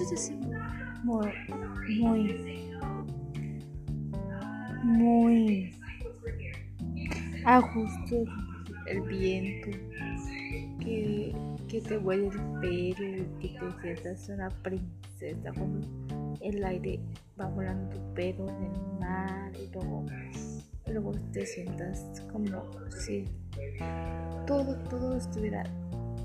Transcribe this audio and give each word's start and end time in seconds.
Es 0.00 0.32
muy, 1.02 1.26
muy, 1.98 2.70
muy 4.84 5.74
a 7.44 7.58
gusto. 7.58 8.24
El 8.86 9.02
viento, 9.02 9.76
que, 10.80 11.34
que 11.68 11.80
te 11.80 11.98
huele 11.98 12.28
el 12.28 12.40
pelo, 12.60 13.76
que 13.82 13.94
te 13.96 14.16
sientas 14.16 14.28
una 14.28 14.48
princesa 14.62 15.52
con 15.52 15.82
el 16.40 16.64
aire 16.64 17.00
va 17.38 17.48
volando 17.48 17.96
tu 17.96 18.14
pelo 18.14 18.48
en 18.48 18.62
el 18.64 19.00
mar 19.00 19.52
y 19.56 19.68
luego, 19.74 20.06
luego 20.86 21.12
te 21.32 21.44
sientas 21.44 22.22
como 22.32 22.64
si 22.90 23.24
todo, 24.46 24.76
todo 24.88 25.16
estuviera 25.16 25.64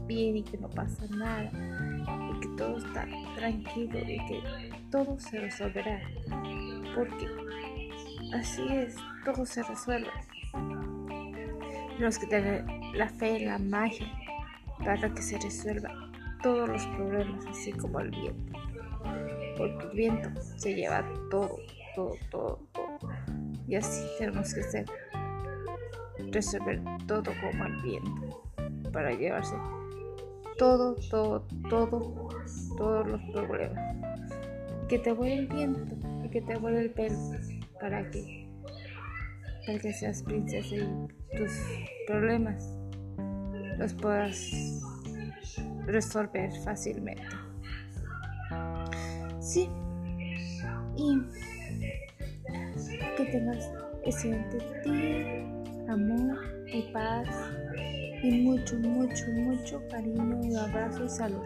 bien 0.06 0.38
y 0.38 0.44
que 0.44 0.58
no 0.58 0.70
pasa 0.70 1.06
nada. 1.18 1.52
y 1.52 1.83
todo 2.58 2.78
está 2.78 3.08
tranquilo 3.36 4.00
y 4.00 4.18
que 4.26 4.42
todo 4.92 5.20
se 5.20 5.40
resolverá 5.40 6.02
porque 6.96 7.28
así 8.34 8.68
es, 8.70 8.96
todo 9.26 9.46
se 9.46 9.64
resuelve. 9.64 10.10
Tenemos 11.96 12.20
que 12.20 12.28
tener 12.28 12.66
la 12.94 13.08
fe 13.08 13.38
en 13.38 13.48
la 13.48 13.60
magia 13.60 14.08
para 14.80 15.14
que 15.14 15.22
se 15.22 15.38
resuelvan 15.40 16.12
todos 16.42 16.70
los 16.70 16.86
problemas, 16.88 17.46
así 17.48 17.72
como 17.72 18.00
el 18.00 18.10
viento. 18.12 18.60
Porque 19.58 19.86
el 19.86 19.92
viento 19.96 20.30
se 20.58 20.74
lleva 20.74 21.04
todo, 21.30 21.58
todo, 21.96 22.16
todo, 22.30 22.60
todo. 22.74 23.00
Y 23.68 23.76
así 23.76 24.06
tenemos 24.20 24.54
que 24.54 24.86
resolver 26.32 26.82
todo 27.08 27.32
como 27.42 27.66
el 27.66 27.82
viento, 27.82 28.44
para 28.92 29.12
llevarse 29.12 29.56
todo, 30.58 30.96
todo, 31.10 31.48
todo, 31.70 32.30
todos 32.78 33.08
los 33.08 33.22
problemas. 33.32 33.96
Que 34.88 35.00
te 35.00 35.12
vuelva 35.12 35.36
el 35.36 35.48
viento 35.48 35.96
y 36.24 36.30
que 36.30 36.42
te 36.42 36.58
vuelva 36.58 36.80
el 36.80 36.92
pelo, 36.92 37.18
para 37.80 38.10
que, 38.10 38.48
para 39.66 39.80
que 39.80 39.94
seas 39.94 40.24
princesa 40.24 40.76
y 40.76 41.38
tus 41.38 41.52
problemas 42.08 42.78
los 43.78 43.94
puedas 43.94 44.52
resolver 45.86 46.52
fácilmente. 46.64 47.24
Sí. 49.40 49.70
Y 50.96 51.22
que 53.18 53.26
tengas 53.26 53.72
excelente 54.06 54.58
día, 54.86 55.46
amor 55.90 56.40
y 56.68 56.82
paz 56.94 57.28
y 58.24 58.32
mucho, 58.32 58.78
mucho, 58.78 59.26
mucho 59.34 59.82
cariño 59.90 60.40
y 60.44 60.56
abrazo 60.56 61.04
y 61.04 61.10
salud. 61.10 61.44